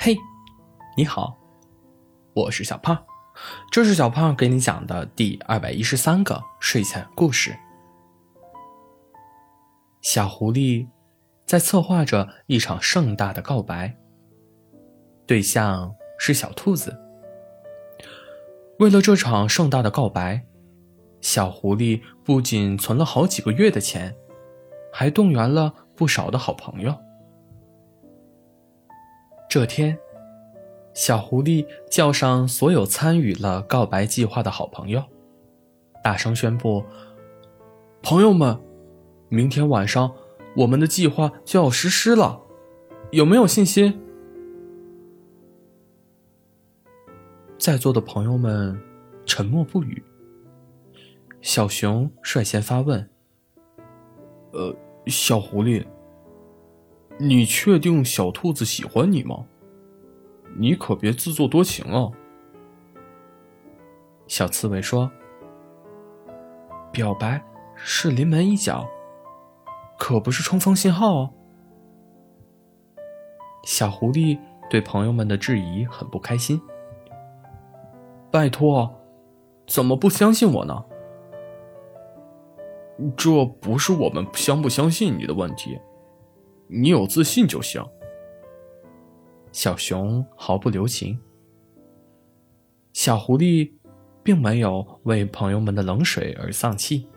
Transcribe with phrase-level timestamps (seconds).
[0.00, 0.16] 嘿，
[0.96, 1.36] 你好，
[2.32, 2.96] 我是小胖，
[3.68, 7.58] 这是小胖给你讲的第二百一十三个睡前故事。
[10.00, 10.86] 小狐狸
[11.44, 13.98] 在策划着一场盛大的告白，
[15.26, 16.96] 对象是小兔子。
[18.78, 20.46] 为了这场盛大的告白，
[21.20, 24.14] 小狐狸不仅存了好几个月的钱，
[24.92, 26.94] 还动员了不少的好朋友。
[29.48, 29.98] 这天，
[30.92, 35.02] 小狐狸叫上所有参与了告白计划的好朋友，
[36.04, 36.84] 大声宣布
[38.02, 38.60] ：“朋友们，
[39.30, 40.12] 明天晚上
[40.54, 42.42] 我们的计划就要实施了，
[43.10, 43.98] 有没有信心？”
[47.58, 48.78] 在座的朋友们
[49.24, 50.02] 沉默不语。
[51.40, 53.08] 小熊率先发问
[54.52, 55.82] ：“呃，小狐狸。”
[57.18, 59.44] 你确定小兔子喜欢你吗？
[60.56, 62.10] 你可别自作多情啊！
[64.26, 65.10] 小刺猬说
[66.92, 67.42] ：“表白
[67.74, 68.88] 是临门一脚，
[69.98, 71.30] 可不是冲锋信号哦。”
[73.64, 74.38] 小狐狸
[74.70, 76.60] 对朋友们的质疑很不开心。
[78.30, 78.94] 拜托，
[79.66, 80.84] 怎么不相信我呢？
[83.16, 85.78] 这不是我们相不相信你的问题。
[86.68, 87.84] 你有自信就行。
[89.50, 91.18] 小熊毫不留情。
[92.92, 93.72] 小狐狸
[94.22, 97.08] 并没有为朋友们的冷水而丧气，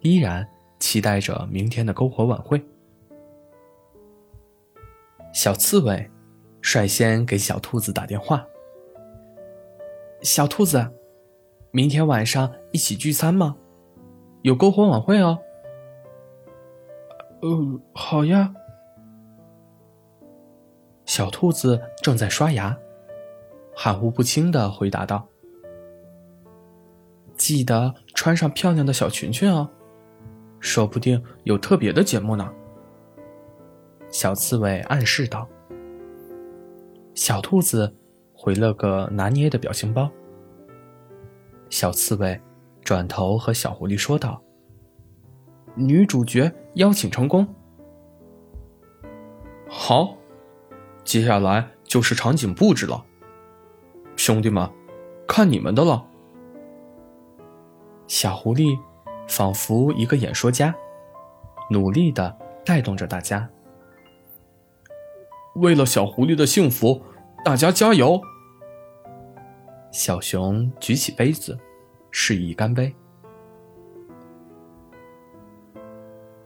[0.00, 0.46] 依然
[0.80, 2.60] 期待着明天的篝火晚会。
[5.32, 6.10] 小刺猬
[6.60, 8.44] 率先给小兔子打电话
[10.22, 10.90] ：“小兔子，
[11.70, 13.56] 明天晚上一起聚餐吗？
[14.42, 15.38] 有篝火晚会哦。”
[17.42, 18.54] 呃，好呀。
[21.04, 22.76] 小兔子正在刷牙，
[23.74, 25.26] 含糊不清的回答道
[27.36, 29.68] ：“记得穿上漂亮的小裙裙哦，
[30.60, 32.48] 说不定有特别的节目呢。”
[34.08, 35.48] 小刺猬暗示道。
[37.14, 37.92] 小兔子
[38.32, 40.08] 回了个拿捏的表情包。
[41.68, 42.40] 小刺猬
[42.82, 44.40] 转头和小狐狸说道。
[45.74, 47.46] 女主角邀请成功，
[49.68, 50.16] 好，
[51.04, 53.04] 接下来就是场景布置了，
[54.16, 54.70] 兄弟们，
[55.26, 56.06] 看你们的了。
[58.06, 58.78] 小狐狸
[59.28, 60.74] 仿佛一个演说家，
[61.70, 63.48] 努力的带动着大家。
[65.56, 67.02] 为了小狐狸的幸福，
[67.44, 68.20] 大家加油！
[69.90, 71.58] 小熊举起杯子，
[72.10, 72.94] 示意干杯。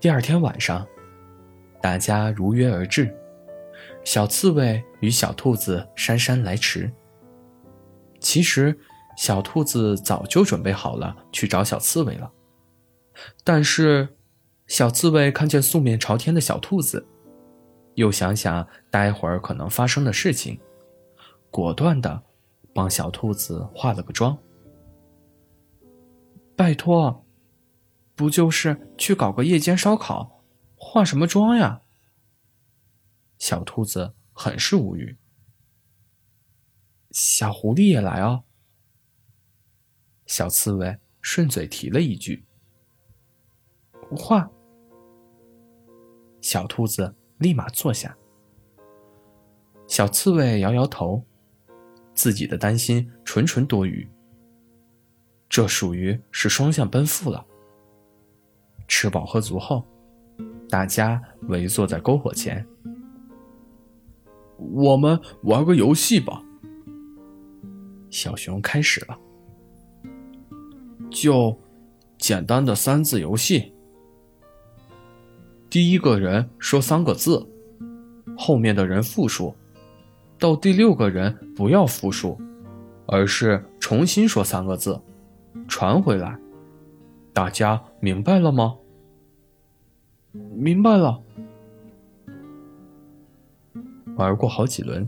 [0.07, 0.87] 第二天晚上，
[1.83, 3.13] 大家如约而至。
[4.05, 6.89] 小刺猬与小兔子姗姗来迟。
[8.21, 8.79] 其实，
[9.17, 12.31] 小兔子早就准备好了去找小刺猬了。
[13.43, 14.09] 但是，
[14.69, 17.05] 小刺猬看见素面朝天的小兔子，
[17.95, 20.57] 又想想待会儿可能发生的事情，
[21.51, 22.23] 果断的
[22.73, 24.39] 帮小兔子化了个妆。
[26.55, 27.26] 拜托。
[28.17, 30.43] 不就是去搞个夜间烧烤，
[30.75, 31.83] 化什么妆呀？
[33.39, 35.19] 小兔子很是无语。
[37.11, 38.45] 小狐狸也来哦。
[40.25, 42.47] 小刺猬顺嘴提了一句
[44.17, 44.51] ：“化。”
[46.41, 48.17] 小兔子立马坐下。
[49.87, 51.23] 小刺猬摇摇头，
[52.15, 54.09] 自己的担心纯纯多余。
[55.49, 57.47] 这属于是双向奔赴了。
[58.89, 59.85] 吃饱喝足后，
[60.69, 62.67] 大家围坐在篝火前。
[64.57, 66.43] 我们玩个游戏吧。
[68.09, 69.19] 小熊开始了，
[71.11, 71.55] 就
[72.17, 73.73] 简单的三字游戏。
[75.69, 77.47] 第一个人说三个字，
[78.39, 79.55] 后面的人复述，
[80.39, 82.41] 到第六个人不要复述，
[83.07, 84.99] 而是重新说三个字，
[85.69, 86.39] 传回来。
[87.35, 88.79] 大家明白了吗？
[90.55, 91.23] 明白了。
[94.17, 95.07] 玩过好几轮，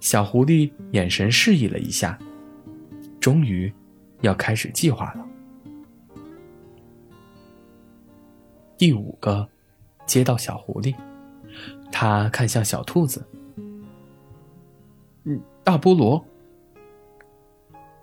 [0.00, 2.18] 小狐狸眼神示意了一下，
[3.18, 3.72] 终于
[4.20, 5.26] 要开始计划了。
[8.76, 9.48] 第五个
[10.06, 10.94] 接到小狐狸，
[11.90, 13.26] 他看向小兔子
[15.24, 16.22] ：“嗯，大菠萝。”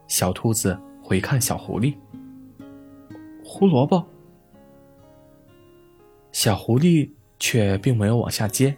[0.07, 1.95] 小兔子回看小狐狸。
[3.43, 4.05] 胡萝卜，
[6.35, 7.09] 小狐狸
[7.39, 8.75] 却并没有往下接，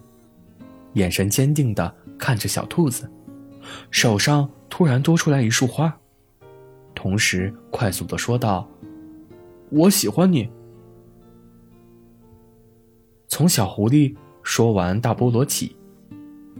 [0.94, 3.10] 眼神坚定的看着小兔子，
[3.90, 5.92] 手上突然多出来一束花，
[6.94, 8.70] 同时快速的说道
[9.72, 10.48] ：“我喜欢你。”
[13.28, 15.76] 从小狐狸说完大菠萝起，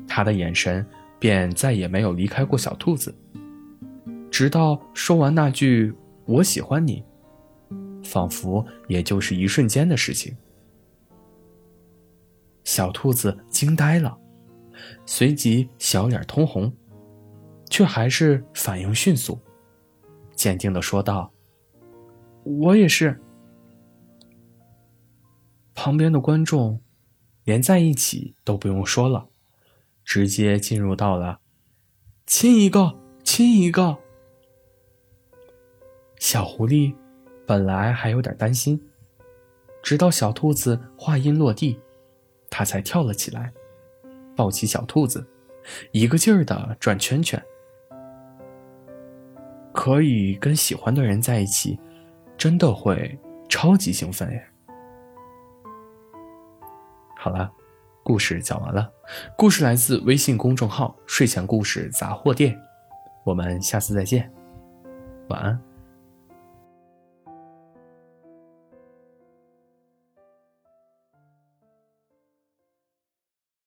[0.08, 0.84] 他的眼神
[1.20, 3.14] 便再也没有离开过小兔子，
[4.32, 5.94] 直到说完那句
[6.26, 7.04] “我喜欢你”，
[8.04, 10.36] 仿佛也就是一瞬间的事情。
[12.68, 14.20] 小兔子惊呆了，
[15.06, 16.70] 随即小脸通红，
[17.70, 19.40] 却还是反应迅速，
[20.36, 21.32] 坚定的说道
[22.44, 23.18] ：“我也是。”
[25.74, 26.82] 旁边的观众，
[27.46, 29.30] 连在一起都不用说了，
[30.04, 31.40] 直接进入到了
[32.26, 32.94] 亲一个，
[33.24, 33.98] 亲一个。
[36.20, 36.94] 小狐狸
[37.46, 38.78] 本来还有点担心，
[39.82, 41.80] 直到小兔子话音落地，
[42.50, 43.52] 他才跳了起来，
[44.36, 45.26] 抱起小兔子，
[45.92, 47.42] 一个劲儿的转圈圈。
[49.74, 51.80] 可以跟喜欢的人在一起，
[52.36, 53.18] 真的会
[53.48, 54.48] 超级兴奋耶！
[57.16, 57.52] 好了，
[58.04, 58.92] 故事讲完了。
[59.38, 62.60] 故事来自微信公众号“睡前故事杂货店”，
[63.24, 64.32] 我们下次再见，
[65.30, 65.67] 晚安。